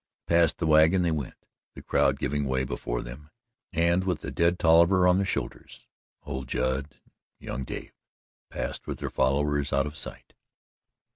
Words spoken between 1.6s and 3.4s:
the crowd giving way before them,